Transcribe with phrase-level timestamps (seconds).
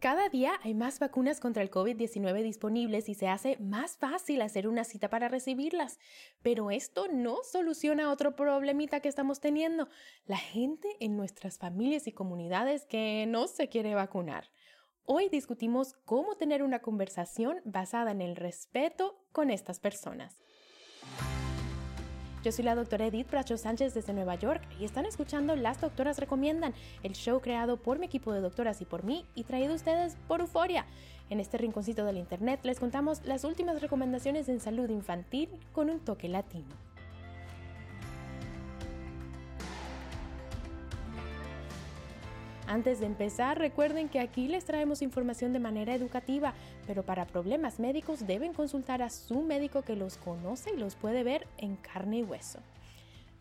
[0.00, 4.66] Cada día hay más vacunas contra el COVID-19 disponibles y se hace más fácil hacer
[4.66, 5.98] una cita para recibirlas.
[6.42, 9.88] Pero esto no soluciona otro problemita que estamos teniendo.
[10.26, 14.50] La gente en nuestras familias y comunidades que no se quiere vacunar.
[15.04, 20.38] Hoy discutimos cómo tener una conversación basada en el respeto con estas personas.
[22.42, 26.18] Yo soy la doctora Edith Bracho Sánchez desde Nueva York y están escuchando Las Doctoras
[26.18, 26.74] Recomiendan,
[27.04, 30.40] el show creado por mi equipo de doctoras y por mí y traído ustedes por
[30.40, 30.84] Euforia.
[31.30, 36.00] En este rinconcito del internet les contamos las últimas recomendaciones en salud infantil con un
[36.00, 36.74] toque latino.
[42.66, 46.54] Antes de empezar, recuerden que aquí les traemos información de manera educativa,
[46.86, 51.24] pero para problemas médicos deben consultar a su médico que los conoce y los puede
[51.24, 52.60] ver en carne y hueso.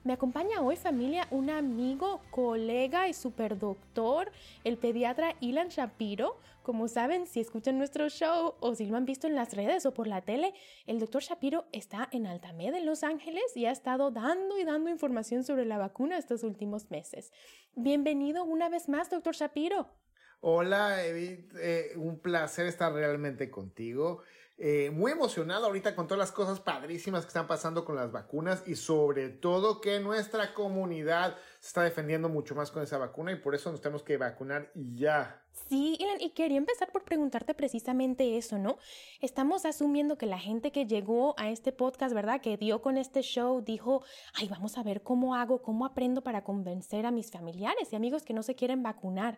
[0.03, 4.31] Me acompaña hoy familia un amigo, colega y superdoctor,
[4.63, 6.39] el pediatra Ilan Shapiro.
[6.63, 9.93] Como saben, si escuchan nuestro show o si lo han visto en las redes o
[9.93, 10.55] por la tele,
[10.87, 14.89] el doctor Shapiro está en Altamed en Los Ángeles y ha estado dando y dando
[14.89, 17.31] información sobre la vacuna estos últimos meses.
[17.75, 20.00] Bienvenido una vez más, doctor Shapiro.
[20.43, 21.53] Hola, Edith.
[21.61, 24.23] Eh, un placer estar realmente contigo.
[24.57, 28.63] Eh, muy emocionado ahorita con todas las cosas padrísimas que están pasando con las vacunas
[28.67, 33.35] y sobre todo que nuestra comunidad se está defendiendo mucho más con esa vacuna y
[33.35, 35.43] por eso nos tenemos que vacunar ya.
[35.69, 38.77] Sí, y quería empezar por preguntarte precisamente eso, ¿no?
[39.19, 42.41] Estamos asumiendo que la gente que llegó a este podcast, ¿verdad?
[42.41, 44.03] Que dio con este show, dijo,
[44.33, 48.23] ay, vamos a ver cómo hago, cómo aprendo para convencer a mis familiares y amigos
[48.23, 49.37] que no se quieren vacunar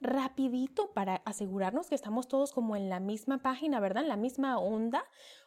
[0.00, 4.04] rapidito para asegurarnos que estamos todos como en la misma página, ¿verdad?
[4.04, 5.04] En la misma onda.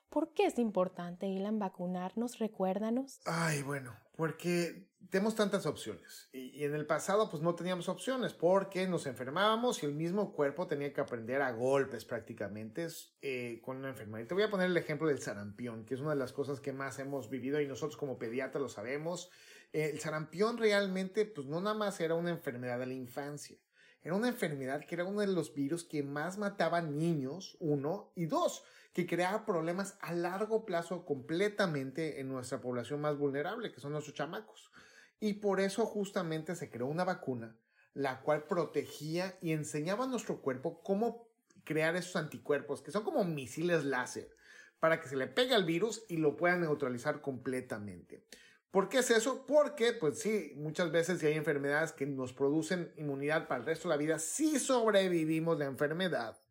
[0.10, 2.40] ¿Por qué es importante, Ilan, vacunarnos?
[2.40, 3.22] Recuérdanos.
[3.26, 6.30] Ay, bueno, porque tenemos tantas opciones.
[6.34, 10.68] Y, en el pasado, pues no teníamos opciones porque nos enfermábamos y el mismo cuerpo
[10.68, 12.88] tenía que aprender a golpes prácticamente
[13.22, 14.26] eh, con una enfermedad.
[14.26, 16.60] Y te voy a poner el ejemplo del sarampión, que es una de las cosas
[16.60, 19.30] que más hemos vivido y nosotros como pediatras lo sabemos.
[19.72, 23.58] el sarampión realmente, pues no nada más era una enfermedad de la infancia
[24.04, 28.26] era una enfermedad que era uno de los virus que más mataban niños, uno, y
[28.26, 28.64] dos,
[28.94, 34.16] que creaba problemas a largo plazo completamente en nuestra población más vulnerable, que son nuestros
[34.16, 34.72] chamacos.
[35.20, 37.56] Y por eso justamente se creó una vacuna,
[37.94, 41.28] la cual protegía y enseñaba a nuestro cuerpo cómo
[41.64, 44.36] crear esos anticuerpos, que son como misiles láser,
[44.80, 48.26] para que se le pegue al virus y lo pueda neutralizar completamente.
[48.72, 49.46] ¿Por qué es eso?
[49.46, 53.90] Porque, pues sí, muchas veces si hay enfermedades que nos producen inmunidad para el resto
[53.90, 56.42] de la vida, si sobrevivimos la enfermedad.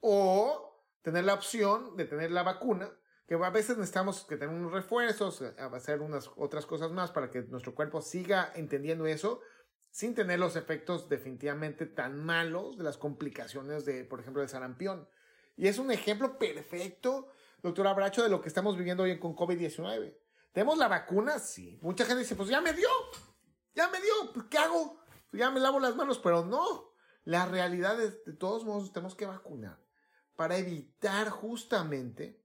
[0.00, 2.88] O tener la opción de tener la vacuna,
[3.26, 7.42] que a veces necesitamos que tener unos refuerzos, hacer unas otras cosas más para que
[7.42, 9.40] nuestro cuerpo siga entendiendo eso,
[9.90, 15.08] sin tener los efectos definitivamente tan malos de las complicaciones de, por ejemplo, del sarampión.
[15.56, 17.28] Y es un ejemplo perfecto,
[17.60, 20.14] doctor Abracho, de lo que estamos viviendo hoy con COVID-19.
[20.58, 21.38] ¿Tenemos la vacuna?
[21.38, 21.78] Sí.
[21.82, 22.88] Mucha gente dice, pues ya me dio.
[23.76, 24.32] Ya me dio.
[24.34, 24.98] Pues, ¿Qué hago?
[25.30, 26.96] Pues ya me lavo las manos, pero no.
[27.22, 29.78] La realidad es, de todos modos, tenemos que vacunar
[30.34, 32.42] para evitar justamente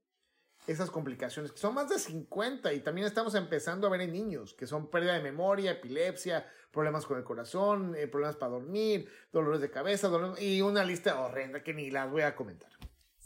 [0.68, 4.54] esas complicaciones, que son más de 50 y también estamos empezando a ver en niños,
[4.54, 9.60] que son pérdida de memoria, epilepsia, problemas con el corazón, eh, problemas para dormir, dolores
[9.60, 10.08] de cabeza,
[10.38, 12.70] y una lista horrenda que ni las voy a comentar.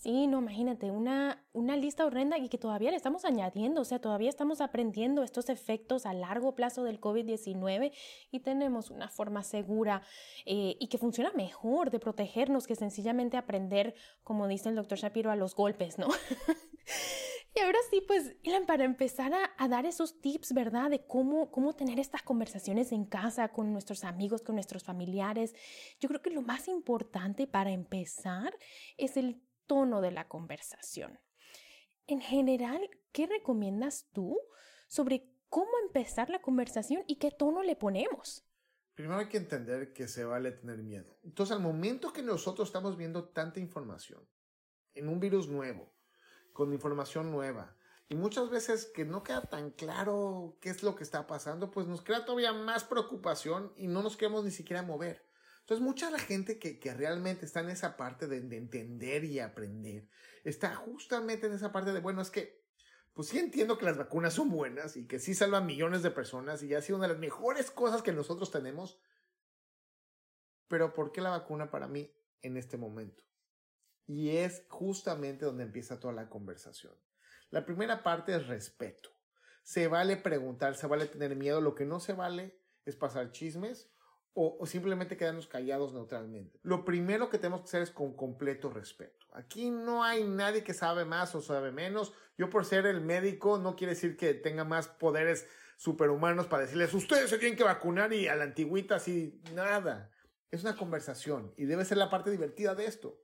[0.01, 4.01] Sí, no, imagínate, una, una lista horrenda y que todavía le estamos añadiendo, o sea,
[4.01, 7.93] todavía estamos aprendiendo estos efectos a largo plazo del COVID-19
[8.31, 10.03] y tenemos una forma segura
[10.47, 15.33] eh, y que funciona mejor de protegernos que sencillamente aprender, como dice el doctor Shapiro,
[15.33, 16.07] a los golpes, ¿no?
[17.57, 18.37] y ahora sí, pues,
[18.69, 20.91] para empezar a, a, dar esos tips, ¿verdad?
[20.91, 25.57] De cómo, cómo tener estas conversaciones en casa con nuestros amigos, con nuestros familiares,
[25.99, 28.57] yo creo que lo más importante para empezar
[28.97, 31.21] es el tono de la conversación.
[32.09, 34.41] En general, ¿qué recomiendas tú
[34.89, 38.45] sobre cómo empezar la conversación y qué tono le ponemos?
[38.95, 41.21] Primero hay que entender que se vale tener miedo.
[41.23, 44.29] Entonces, al momento que nosotros estamos viendo tanta información
[44.95, 45.95] en un virus nuevo,
[46.53, 47.77] con información nueva,
[48.09, 51.87] y muchas veces que no queda tan claro qué es lo que está pasando, pues
[51.87, 55.28] nos crea todavía más preocupación y no nos queremos ni siquiera mover.
[55.69, 59.39] Entonces, mucha la gente que, que, realmente está en esa parte de, de, entender y
[59.39, 60.09] aprender,
[60.43, 62.65] está justamente en esa parte de, bueno, es que,
[63.13, 66.63] pues sí entiendo que las vacunas son buenas y que sí salvan millones de personas
[66.63, 68.99] y ha sido una de las mejores cosas que nosotros tenemos,
[70.69, 72.11] pero ¿por qué la vacuna para mí
[72.41, 73.23] en este momento?
[74.07, 76.95] Y es justamente donde empieza toda la conversación.
[77.51, 79.11] La primera parte es respeto.
[79.65, 83.91] Se vale preguntar, se vale tener miedo, lo que no se vale es pasar chismes
[84.41, 86.61] o, simplemente quedarnos callados neutralmente.
[86.63, 89.27] Lo primero que tenemos que hacer es con completo respeto.
[89.33, 92.13] Aquí no hay nadie que sabe más o sabe menos.
[92.37, 96.95] Yo por ser el médico no quiere decir que tenga más poderes superhumanos para decirles,
[96.95, 100.13] ustedes se tienen que vacunar y a la antigüita así, nada.
[100.53, 103.21] Es una conversación y debe ser la parte divertida de esto.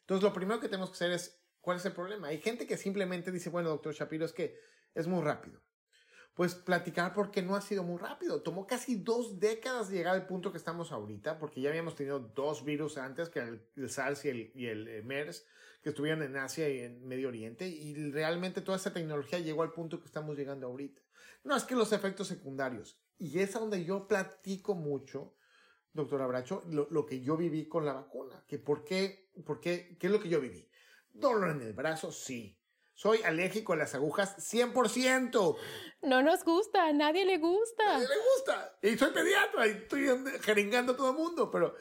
[0.00, 2.28] Entonces lo primero que tenemos que hacer es, ¿cuál es el problema?
[2.28, 4.58] Hay gente que simplemente dice, bueno, doctor Shapiro, es que
[4.92, 5.60] es muy rápido
[6.40, 8.40] pues platicar porque no ha sido muy rápido.
[8.40, 12.64] Tomó casi dos décadas llegar al punto que estamos ahorita, porque ya habíamos tenido dos
[12.64, 14.30] virus antes, que el, el SARS y
[14.66, 15.44] el, eh, MERS,
[15.82, 19.74] que estuvieron en Asia y en Medio Oriente, y realmente toda esa tecnología llegó al
[19.74, 21.02] punto que estamos llegando ahorita.
[21.44, 25.34] No, es que los efectos secundarios, y es a donde yo platico mucho,
[25.92, 29.94] doctor Abracho, lo, lo que yo viví con la vacuna, que por qué, por qué,
[30.00, 30.66] qué es lo que yo viví.
[31.12, 32.58] Dolor en el brazo, sí.
[33.00, 35.56] Soy alérgico a las agujas 100%.
[36.02, 37.82] No nos gusta, a nadie le gusta.
[37.82, 38.78] Nadie le gusta.
[38.82, 40.06] Y soy pediatra y estoy
[40.42, 41.74] jeringando a todo el mundo, pero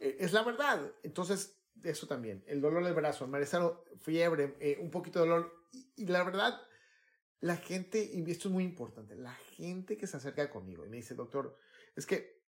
[0.00, 0.92] eh, es la verdad.
[1.04, 2.42] Entonces, eso también.
[2.48, 5.68] El dolor del brazo, malestar, fiebre, eh, un poquito de dolor.
[5.94, 6.60] Y, la verdad,
[7.38, 10.96] la gente, y esto es muy importante, la gente que se acerca conmigo y me
[10.96, 11.56] dice, doctor,
[11.94, 12.42] es que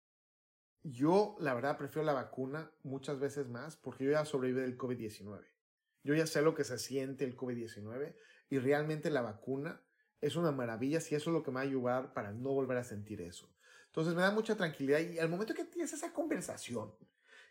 [0.83, 5.58] yo, la verdad, prefiero la vacuna muchas veces más porque yo ya sobreviví del COVID-19.
[6.03, 8.15] Yo ya sé lo que se siente el COVID-19
[8.49, 9.81] y realmente la vacuna
[10.21, 12.77] es una maravilla si eso es lo que me va a ayudar para no volver
[12.77, 13.49] a sentir eso.
[13.87, 16.93] Entonces me da mucha tranquilidad y al momento que tienes esa conversación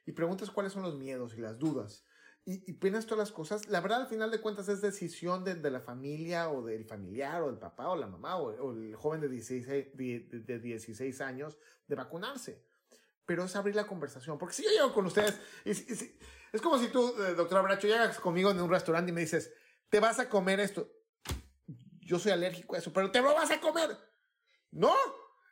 [0.06, 2.04] y preguntas cuáles son los miedos y las dudas
[2.48, 5.70] y, y todas las cosas, la verdad al final de cuentas es decisión de, de
[5.70, 9.28] la familia o del familiar o del papá o la mamá o, el joven de
[9.28, 12.64] 16, de, de 16 años de vacunarse.
[13.26, 14.38] Pero es abrir la conversación.
[14.38, 15.72] Porque si yo llego con ustedes y,
[16.52, 19.52] es como si tú, eh, doctora Bracho, llegas conmigo en un restaurante y me dices,
[19.88, 20.90] te vas a comer esto.
[22.00, 23.96] Yo soy alérgico a eso, pero te lo vas a comer.
[24.70, 24.94] No,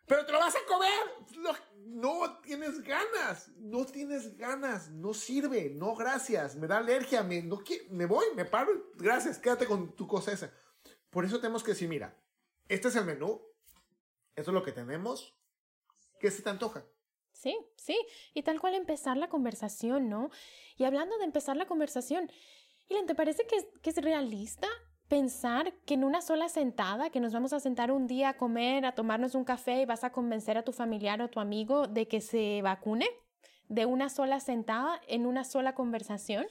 [0.07, 1.61] pero te lo vas a comer.
[1.85, 7.63] No, tienes ganas, no tienes ganas, no sirve, no gracias, me da alergia, me, no,
[7.91, 10.53] me voy, me paro, gracias, quédate con tu cosa esa.
[11.11, 12.19] Por eso tenemos que decir, mira,
[12.69, 13.41] este es el menú,
[14.35, 15.39] esto es lo que tenemos,
[16.19, 16.85] ¿qué se te antoja?
[17.37, 17.99] Sí, sí,
[18.33, 20.31] y tal cual empezar la conversación, ¿no?
[20.79, 22.31] Y hablando de empezar la conversación,
[22.89, 24.69] Ilan, ¿te parece que es, que es realista
[25.07, 28.87] pensar que en una sola sentada, que nos vamos a sentar un día a comer,
[28.87, 31.87] a tomarnos un café y vas a convencer a tu familiar o a tu amigo
[31.87, 33.07] de que se vacune?
[33.69, 36.47] ¿De una sola sentada, en una sola conversación?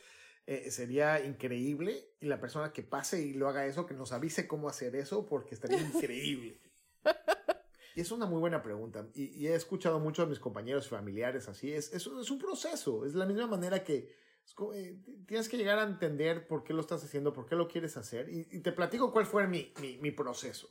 [0.46, 4.48] Eh, sería increíble y la persona que pase y lo haga eso, que nos avise
[4.48, 6.62] cómo hacer eso, porque estaría increíble.
[7.96, 9.08] Y es una muy buena pregunta.
[9.14, 11.72] Y, he escuchado mucho a mis compañeros y familiares así.
[11.72, 13.06] Es, es, es un proceso.
[13.06, 14.14] Es la misma manera que
[14.74, 17.96] eh, tienes que llegar a entender por qué lo estás haciendo, por qué lo quieres
[17.96, 18.28] hacer.
[18.30, 20.70] Y, te platico cuál fue mi, mi, mi proceso.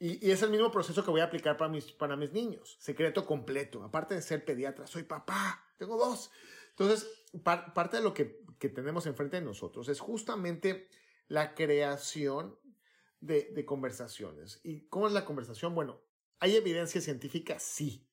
[0.00, 2.76] Y, y, es el mismo proceso que voy a aplicar para mis, para mis niños.
[2.80, 3.84] Secreto completo.
[3.84, 5.64] Aparte de ser pediatra, soy papá.
[5.78, 6.32] Tengo dos.
[6.70, 7.08] Entonces,
[7.44, 10.88] parte de lo que, que tenemos enfrente de nosotros es justamente
[11.28, 12.58] la creación
[13.20, 14.58] de, de conversaciones.
[14.64, 15.76] ¿Y cómo es la conversación?
[15.76, 16.00] Bueno,
[16.40, 17.58] ¿Hay evidencia científica?
[17.58, 18.06] Sí.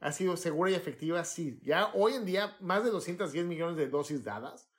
[0.00, 1.24] ¿Ha sido segura y efectiva?
[1.24, 1.60] Sí.
[1.62, 4.70] Ya hoy en día, más de 210 millones de dosis dadas,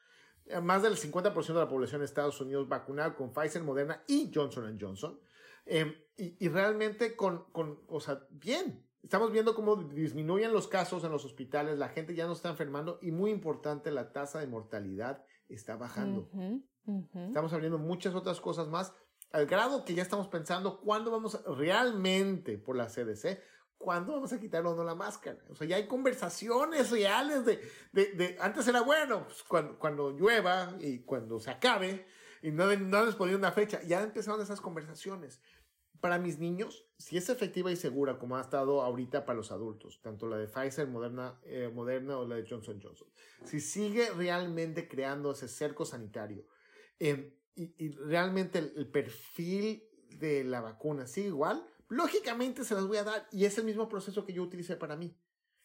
[0.46, 4.32] eh, más del 50% de la población de Estados Unidos vacunada con Pfizer, Moderna y
[4.34, 5.20] Johnson Johnson.
[5.66, 8.84] Em, y, realmente con, con, o sea, bien.
[9.04, 13.00] Estamos viendo cómo disminuyen los casos en los hospitales, la gente ya no está enfermando
[13.02, 16.30] y muy importante, la tasa de mortalidad está bajando.
[17.14, 18.94] Estamos abriendo muchas otras cosas más,
[19.32, 23.40] al grado que ya estamos pensando cuándo vamos realmente por la CDC,
[23.78, 25.40] cuándo vamos a quitar o no la máscara.
[25.50, 30.12] O sea, ya hay conversaciones reales de, de, de antes era bueno, pues, cuando, cuando
[30.12, 32.08] llueva y cuando se acabe,
[32.42, 35.42] y no, no les ponía una fecha, ya empezaron esas conversaciones.
[36.00, 40.00] Para mis niños, si es efectiva y segura como ha estado ahorita para los adultos,
[40.04, 43.08] tanto la de Pfizer, Moderna, eh, Moderna o la de Johnson Johnson,
[43.44, 46.46] si sigue realmente creando ese cerco sanitario,
[47.00, 49.84] eh, y, realmente el, perfil
[50.18, 53.90] de la vacuna sigue igual, lógicamente se las voy a dar y es el mismo
[53.90, 55.18] proceso que yo utilicé para mí.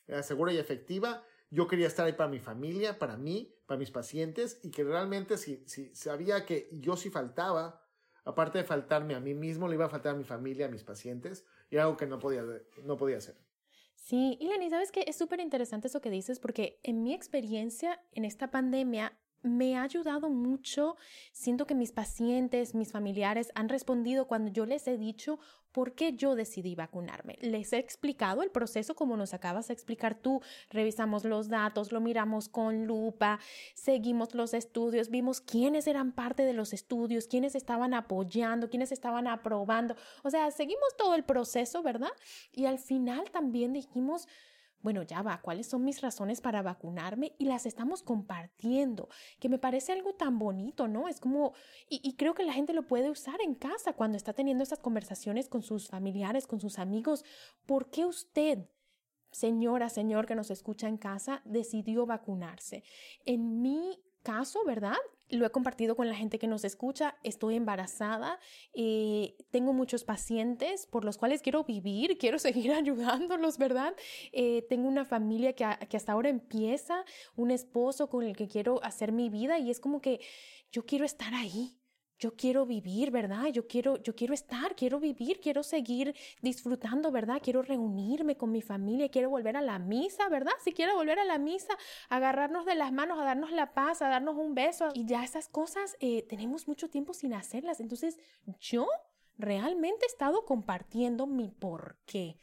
[0.06, 1.24] Era segura y efectiva.
[1.50, 5.36] Yo quería estar ahí para mi familia, para mí, para mis pacientes y que realmente
[5.36, 7.86] si, si sabía que yo sí faltaba,
[8.24, 10.84] aparte de faltarme a mí mismo, le iba a faltar a mi familia, a mis
[10.84, 12.42] pacientes y algo que no podía,
[12.84, 13.36] no podía hacer.
[13.94, 15.04] Sí, y ¿sabes qué?
[15.06, 19.82] Es súper interesante eso que dices porque en mi experiencia en esta pandemia me ha
[19.82, 20.96] ayudado mucho.
[21.32, 25.38] Siento que mis pacientes, mis familiares han respondido cuando yo les he dicho
[25.72, 27.38] por qué yo decidí vacunarme.
[27.40, 30.42] Les he explicado el proceso como nos acabas de explicar tú.
[30.70, 33.40] Revisamos los datos, lo miramos con lupa,
[33.74, 39.26] seguimos los estudios, vimos quiénes eran parte de los estudios, quiénes estaban apoyando, quiénes estaban
[39.26, 39.96] aprobando.
[40.22, 42.12] O sea, seguimos todo el proceso, ¿verdad?
[42.52, 44.28] Y al final también dijimos,
[44.82, 47.34] bueno, ya va, ¿cuáles son mis razones para vacunarme?
[47.38, 49.08] Y las estamos compartiendo,
[49.38, 51.08] que me parece algo tan bonito, ¿no?
[51.08, 51.54] Es como,
[51.88, 55.48] y, creo que la gente lo puede usar en casa cuando está teniendo estas conversaciones
[55.48, 57.24] con sus familiares, con sus amigos.
[57.66, 58.68] ¿Por qué usted,
[59.30, 62.82] señora, señor que nos escucha en casa, decidió vacunarse?
[63.24, 64.96] En mi caso, ¿verdad?
[65.28, 67.16] Lo he compartido con la gente que nos escucha.
[67.22, 68.38] Estoy embarazada,
[68.74, 73.94] eh, tengo muchos pacientes por los cuales quiero vivir, quiero seguir ayudándolos, ¿verdad?
[74.32, 77.04] Eh, tengo una familia que, que hasta ahora empieza,
[77.36, 80.20] un esposo con el que quiero hacer mi vida y es como que
[80.70, 81.81] yo quiero estar ahí
[82.22, 83.46] yo quiero vivir, ¿verdad?
[83.46, 87.40] Yo quiero, yo quiero estar, quiero vivir, quiero seguir disfrutando, ¿verdad?
[87.42, 90.52] Quiero reunirme con mi familia, quiero volver a la misa, ¿verdad?
[90.62, 91.76] Si quiero volver a la misa,
[92.08, 94.90] agarrarnos de las manos, a darnos la paz, a darnos un beso.
[94.94, 97.80] Y ya esas cosas eh, tenemos mucho tiempo sin hacerlas.
[97.80, 98.16] Entonces,
[98.60, 98.86] yo
[99.36, 102.38] realmente he estado compartiendo mi por qué.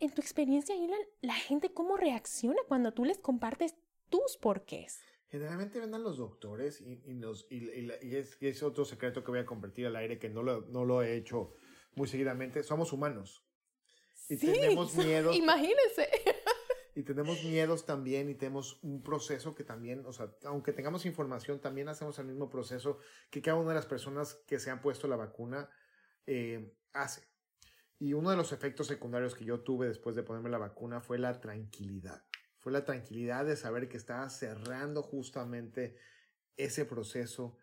[0.00, 3.74] En tu experiencia, Ilan, la gente cómo reacciona cuando tú les compartes
[4.10, 5.00] tus porqués.
[5.34, 10.16] Generalmente vendan los doctores y, y, es, otro secreto que voy a compartir al aire
[10.16, 11.56] que no lo, no lo he hecho
[11.96, 12.62] muy seguidamente.
[12.62, 13.44] Somos humanos.
[14.28, 15.34] Y tenemos miedos.
[15.34, 16.08] Imagínense.
[16.94, 21.60] Y tenemos miedos también y tenemos un proceso que también, o sea, aunque tengamos información,
[21.60, 23.00] también hacemos el mismo proceso
[23.32, 25.68] que cada una de las personas que se han puesto la vacuna
[26.28, 27.26] eh, hace.
[27.98, 31.18] Y uno de los efectos secundarios que yo tuve después de ponerme la vacuna fue
[31.18, 32.22] la tranquilidad
[32.64, 35.98] fue la tranquilidad de saber que estaba cerrando justamente
[36.56, 37.58] ese proceso,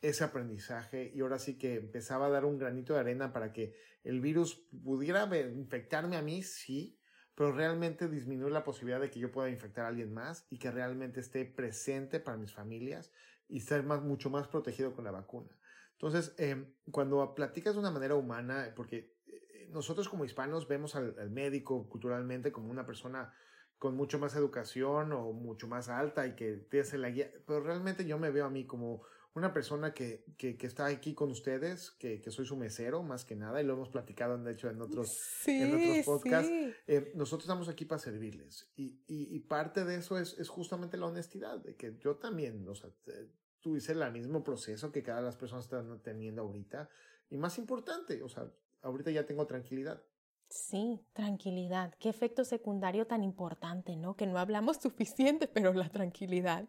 [0.00, 3.76] ese aprendizaje y ahora sí que empezaba a dar un granito de arena para que
[4.02, 6.98] el virus pudiera infectarme a mí, sí,
[7.36, 10.72] pero realmente disminuir la posibilidad de que yo pueda infectar a alguien más y que
[10.72, 13.12] realmente esté presente para mis familias
[13.48, 15.56] y más, mucho más protegido con la vacuna.
[15.92, 21.30] Entonces, em, cuando platicas de una manera humana, porque eh, nosotros como hispanos vemos al
[21.30, 23.32] médico culturalmente como una persona
[23.80, 27.60] con mucho más educación o mucho más alta y que te hace la guía, pero
[27.60, 29.02] realmente yo me veo a mí como
[29.34, 33.24] una persona que, que, que está aquí con ustedes, que, que, soy su mesero más
[33.24, 36.52] que nada, y lo hemos platicado, de hecho, en otros, en otros podcasts.
[36.86, 38.70] Eh, nosotros estamos aquí para servirles.
[38.76, 42.68] Y, y, y, parte de eso es, es justamente la honestidad, de que yo también,
[42.68, 42.90] o sea,
[43.60, 46.90] tuviese el mismo proceso que cada las personas están teniendo ahorita.
[47.30, 50.02] Y más importante, o sea, ahorita ya tengo tranquilidad.
[50.50, 51.94] Sí, tranquilidad.
[51.98, 54.16] Qué efecto secundario tan importante, ¿no?
[54.16, 56.68] Que no hablamos suficiente, pero la tranquilidad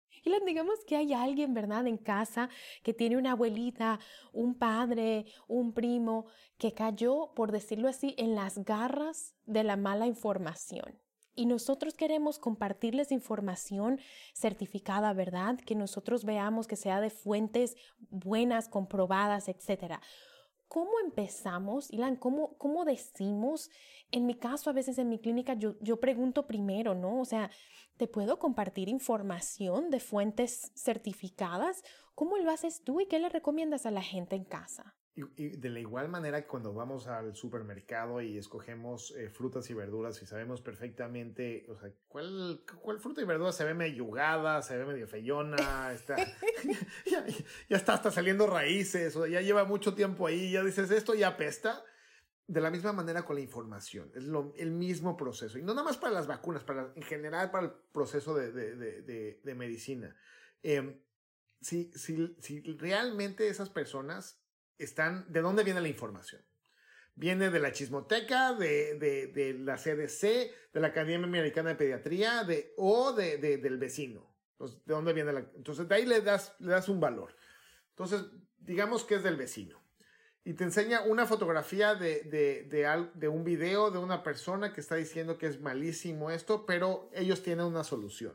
[0.23, 2.49] Y digamos que hay alguien, ¿verdad?, en casa
[2.83, 3.99] que tiene una abuelita,
[4.33, 6.25] un padre, un primo,
[6.57, 10.99] que cayó, por decirlo así, en las garras de la mala información.
[11.33, 13.99] Y nosotros queremos compartirles información
[14.33, 15.57] certificada, ¿verdad?
[15.57, 17.75] Que nosotros veamos que sea de fuentes
[18.09, 20.01] buenas, comprobadas, etcétera.
[20.71, 22.15] ¿Cómo empezamos, Ilan?
[22.15, 23.69] ¿Cómo, ¿Cómo decimos?
[24.09, 27.19] En mi caso, a veces en mi clínica, yo, yo pregunto primero, ¿no?
[27.19, 27.51] O sea,
[27.97, 31.83] ¿te puedo compartir información de fuentes certificadas?
[32.15, 34.95] ¿Cómo lo haces tú y qué le recomiendas a la gente en casa?
[35.35, 40.21] Y, de la igual manera cuando vamos al supermercado y escogemos eh, frutas y verduras
[40.21, 44.77] y sabemos perfectamente, o sea, ¿cuál, cuál fruta y verdura se ve medio yugada, se
[44.77, 46.15] ve medio feyona, está,
[47.05, 47.25] ya,
[47.69, 51.29] ya, está hasta saliendo raíces, o ya lleva mucho tiempo ahí, ya dices, esto ya
[51.29, 51.83] apesta.
[52.47, 55.57] De la misma manera con la información, es lo, el mismo proceso.
[55.57, 58.75] Y no nada más para las vacunas, para, en general para el proceso de, de,
[58.75, 60.13] de, de medicina.
[60.61, 61.01] Eh,
[61.61, 64.40] si, si, si realmente esas personas
[64.83, 66.41] están, ¿de dónde viene la información?
[67.15, 70.21] Viene de la chismoteca, de, de, de la CDC,
[70.73, 74.33] de la Academia Americana de Pediatría, de, o de, del vecino.
[74.53, 75.39] Entonces, ¿de dónde viene la?
[75.55, 77.35] Entonces, de ahí le das, le das un valor.
[77.89, 78.25] Entonces,
[78.59, 79.81] digamos que es del vecino.
[80.43, 84.81] y te enseña una fotografía de, de, de, de, un video de una persona que
[84.81, 88.33] está diciendo que es malísimo esto, pero ellos tienen una solución.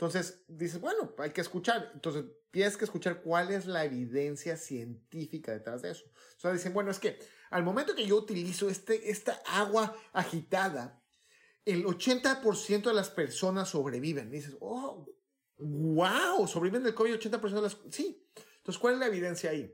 [0.00, 1.90] Entonces dices, bueno, hay que escuchar.
[1.92, 6.06] Entonces tienes que escuchar cuál es la evidencia científica detrás de eso.
[6.06, 7.18] O sea, dicen, bueno, es que
[7.50, 11.02] al momento que yo utilizo este, esta agua agitada,
[11.66, 14.30] el 80% de las personas sobreviven.
[14.30, 15.06] dices, oh,
[15.58, 17.76] wow, sobreviven del COVID 80% de las...
[17.90, 18.26] Sí.
[18.56, 19.70] Entonces, ¿cuál es la evidencia ahí?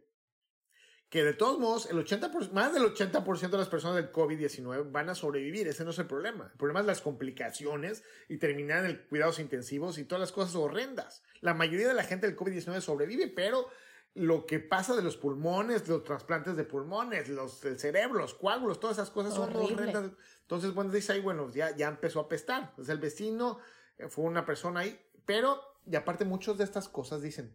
[1.09, 5.09] Que de todos modos, el 80%, más del 80% de las personas del COVID-19 van
[5.09, 5.69] a sobrevivir.
[5.69, 6.49] Ese no es el problema.
[6.51, 10.57] El problema es las complicaciones y terminar en el cuidados intensivos y todas las cosas
[10.57, 11.23] horrendas.
[11.41, 13.69] La mayoría de la gente del COVID-19 sobrevive, pero
[14.15, 18.81] lo que pasa de los pulmones, los trasplantes de pulmones, los del cerebro, los coágulos,
[18.81, 20.11] todas esas cosas son horrendas.
[20.41, 22.71] Entonces, bueno, dice ahí, bueno, ya, ya empezó a pestar.
[22.71, 23.59] Entonces, el vecino
[23.99, 27.55] eh, fue una persona ahí, pero, y aparte, muchas de estas cosas dicen,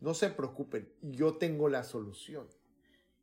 [0.00, 2.48] no se preocupen, yo tengo la solución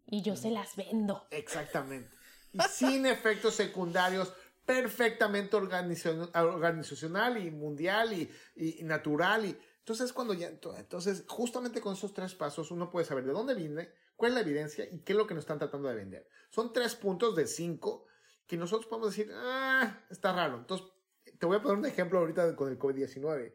[0.07, 1.27] y yo se las vendo.
[1.31, 2.09] Exactamente.
[2.51, 4.33] Y sin efectos secundarios,
[4.65, 9.45] perfectamente organizacional y mundial y, y, natural.
[9.45, 13.53] Y, entonces, cuando ya, entonces, justamente con esos tres pasos, uno puede saber de dónde
[13.53, 16.27] viene, cuál es la evidencia y qué es lo que nos están tratando de vender.
[16.49, 18.07] Son tres puntos de cinco
[18.47, 20.57] que nosotros podemos decir, ah, está raro.
[20.57, 20.87] Entonces,
[21.37, 23.53] te voy a poner un ejemplo ahorita con el COVID-19.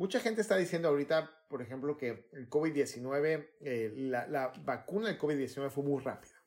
[0.00, 5.68] Mucha gente está diciendo ahorita, por ejemplo, que el COVID-19, eh, la, vacuna del COVID-19
[5.68, 6.42] fue muy rápida.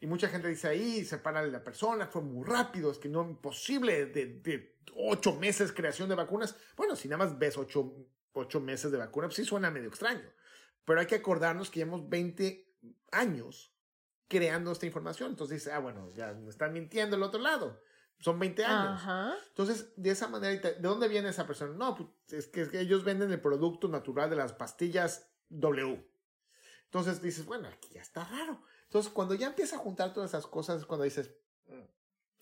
[0.00, 4.06] Y mucha gente dice ahí, separa la persona, fue muy rápido, es que no imposible
[4.06, 6.56] de, de ocho meses creación de vacunas.
[6.76, 7.94] Bueno, si nada más ves ocho,
[8.32, 10.28] ocho meses de vacuna, pues sí suena medio extraño.
[10.84, 12.68] Pero hay que acordarnos que llevamos 20
[13.12, 13.72] años
[14.26, 15.30] creando esta información.
[15.30, 17.80] Entonces dice, ah, bueno, ya me están mintiendo el otro lado
[18.20, 19.02] son 20 años.
[19.48, 21.74] Entonces, de esa manera, ¿de dónde viene esa persona?
[21.74, 26.06] No, pues, es que, ellos venden el producto natural de las pastillas W.
[26.84, 28.62] Entonces dices, bueno, aquí ya está raro.
[28.84, 31.30] Entonces, cuando ya empieza a juntar todas esas cosas, es cuando dices,
[31.66, 31.82] mm,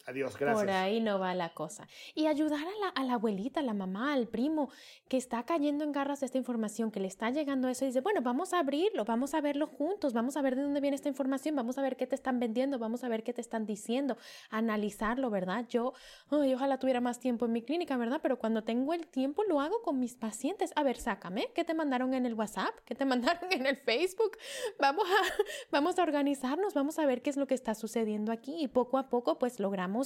[0.08, 0.64] Adiós, gracias.
[0.64, 1.86] Por ahí no va la cosa.
[2.14, 4.70] Y ayudar a la, a la, abuelita, a la mamá, al primo,
[5.06, 8.00] que está cayendo en garras de esta información, que le está llegando eso y dice,
[8.00, 11.10] bueno, vamos a abrirlo, vamos a verlo juntos, vamos a ver de dónde viene esta
[11.10, 14.16] información, vamos a ver qué te están vendiendo, vamos a ver qué te están diciendo,
[14.48, 15.66] analizarlo, ¿verdad?
[15.68, 15.92] Yo,
[16.30, 18.20] ay, ojalá tuviera más tiempo en mi clínica, ¿verdad?
[18.22, 20.72] Pero cuando tengo el tiempo lo hago con mis pacientes.
[20.74, 22.74] A ver, sácame, ¿qué te mandaron en el WhatsApp?
[22.86, 24.38] ¿Qué te mandaron en el Facebook?
[24.80, 28.56] Vamos a, vamos a organizarnos, vamos a ver qué es lo que está sucediendo aquí
[28.58, 29.97] y poco a poco pues logramos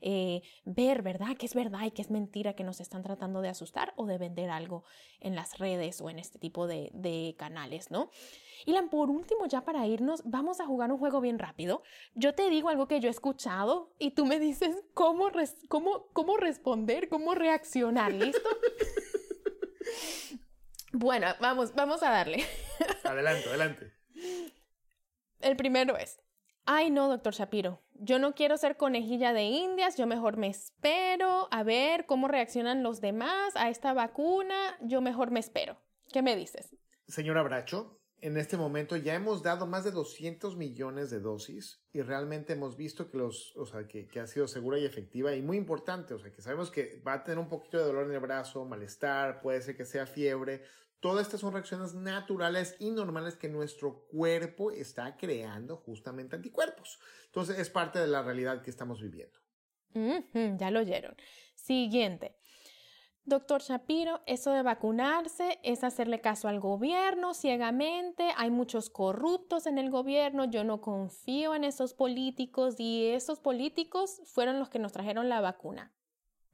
[0.00, 1.36] eh, ver, ¿verdad?
[1.36, 4.18] Que es verdad y que es mentira que nos están tratando de asustar o de
[4.18, 4.84] vender algo
[5.20, 8.10] en las redes o en este tipo de, de canales, ¿no?
[8.66, 11.82] Y por último, ya para irnos, vamos a jugar un juego bien rápido.
[12.14, 15.30] Yo te digo algo que yo he escuchado y tú me dices cómo,
[15.68, 18.40] cómo, cómo responder, cómo reaccionar, ¿listo?
[20.92, 22.44] bueno, vamos, vamos a darle.
[23.04, 23.92] adelante, adelante.
[25.40, 26.20] El primero es,
[26.64, 31.48] ay no, doctor Shapiro, yo no quiero ser conejilla de indias, yo mejor me espero
[31.50, 35.78] a ver cómo reaccionan los demás a esta vacuna, yo mejor me espero.
[36.12, 36.74] ¿Qué me dices?
[37.06, 42.00] Señora Bracho, en este momento ya hemos dado más de 200 millones de dosis y
[42.02, 45.56] realmente hemos visto que, los, o sea, que, ha sido segura y efectiva y muy
[45.56, 48.20] importante, o sea, que sabemos que va a tener un poquito de dolor en el
[48.20, 50.62] brazo, malestar, puede ser que sea fiebre,
[51.00, 57.00] Todas estas son reacciones naturales y normales que nuestro cuerpo está creando justamente anticuerpos.
[57.26, 59.38] Entonces es parte de la realidad que estamos viviendo.
[60.58, 61.16] ya lo oyeron.
[61.54, 62.36] Siguiente.
[63.24, 68.30] Doctor Shapiro, eso de vacunarse es hacerle caso al gobierno ciegamente.
[68.36, 70.44] Hay muchos corruptos en el gobierno.
[70.44, 75.40] Yo no confío en esos políticos y esos políticos fueron los que nos trajeron la
[75.40, 75.94] vacuna.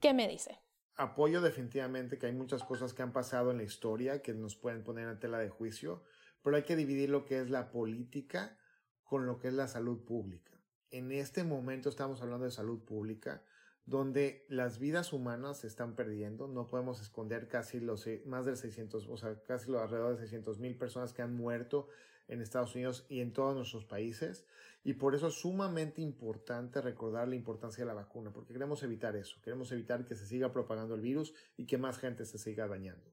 [0.01, 0.61] ¿Qué me dice?
[0.97, 4.83] Apoyo definitivamente que hay muchas cosas que han pasado en la historia que nos pueden
[4.83, 6.03] poner en tela de juicio,
[6.43, 8.57] pero hay que dividir lo que es la política
[9.05, 10.53] con lo que es la salud pública.
[10.91, 13.43] En este momento estamos hablando de salud pública,
[13.87, 16.49] donde las vidas humanas se están perdiendo.
[16.49, 20.77] No podemos esconder casi los más de 600, o sea, casi alrededor de 600 mil
[20.77, 21.89] personas que han muerto
[22.29, 24.45] en Estados Unidos y en todos nuestros países.
[24.83, 29.17] Y por eso es sumamente importante recordar la importancia de la vacuna, porque queremos evitar
[29.17, 32.69] eso, queremos evitar que se siga propagando el virus y que más gente se siga
[32.69, 33.11] dañando.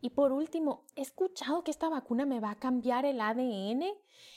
[0.00, 3.82] Y por último, he escuchado que esta vacuna me va a cambiar el ADN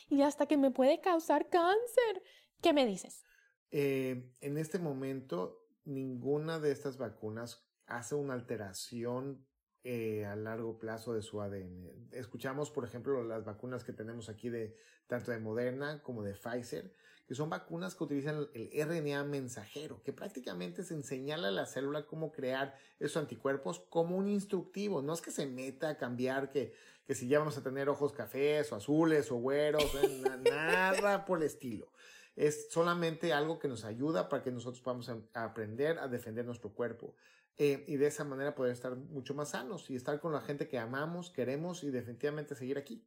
[0.10, 2.24] y hasta que me puede causar cáncer.
[2.62, 3.26] ¿Qué me dices?
[3.72, 9.46] Eh, en este momento, ninguna de estas vacunas hace una alteración
[9.84, 12.10] eh, a largo plazo de su ADN.
[12.12, 14.76] Escuchamos, por ejemplo, las vacunas que tenemos aquí de
[15.08, 16.94] tanto de Moderna como de Pfizer,
[17.28, 22.08] que son vacunas que utilizan el RNA mensajero, que prácticamente se enseñala a la célula
[22.08, 25.02] cómo crear esos anticuerpos como un instructivo.
[25.02, 26.74] No es que se meta a cambiar que,
[27.06, 29.84] que si ya vamos a tener ojos cafés o azules o güeros,
[30.44, 31.92] nada por el estilo.
[32.36, 37.16] Es solamente algo que nos ayuda para que nosotros podamos aprender a defender nuestro cuerpo.
[37.58, 40.70] Eh, y de esa manera poder estar mucho más sanos y estar con la gente
[40.70, 43.06] que amamos, queremos y definitivamente seguir aquí.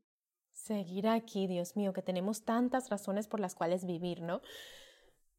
[0.53, 4.43] Seguir aquí, Dios mío, que tenemos tantas razones por las cuales vivir, ¿no?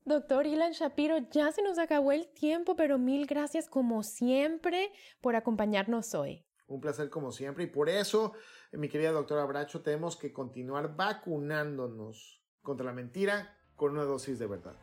[0.05, 4.91] Doctor Ilan Shapiro, ya se nos acabó el tiempo, pero mil gracias como siempre
[5.21, 6.43] por acompañarnos hoy.
[6.67, 8.33] Un placer como siempre y por eso,
[8.71, 14.47] mi querida doctora Bracho, tenemos que continuar vacunándonos contra la mentira con una dosis de
[14.47, 14.73] verdad.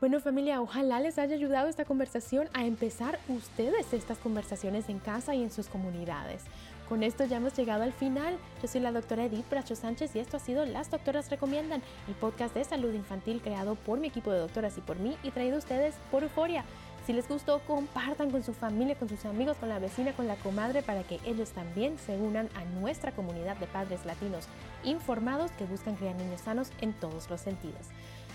[0.00, 5.34] Bueno familia, ojalá les haya ayudado esta conversación a empezar ustedes estas conversaciones en casa
[5.34, 6.42] y en sus comunidades.
[6.88, 8.36] Con esto ya hemos llegado al final.
[8.60, 12.14] Yo soy la doctora Edith Bracho Sánchez y esto ha sido Las Doctoras Recomiendan, el
[12.14, 15.56] podcast de salud infantil creado por mi equipo de doctoras y por mí y traído
[15.56, 16.64] a ustedes por Euforia.
[17.06, 20.36] Si les gustó, compartan con su familia, con sus amigos, con la vecina, con la
[20.36, 24.48] comadre, para que ellos también se unan a nuestra comunidad de padres latinos
[24.82, 27.86] informados que buscan criar niños sanos en todos los sentidos.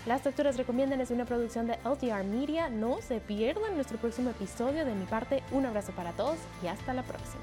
[0.06, 2.68] Las Doctoras Recomiendan es una producción de LTR Media.
[2.68, 4.84] No se pierdan nuestro próximo episodio.
[4.84, 7.42] De mi parte, un abrazo para todos y hasta la próxima.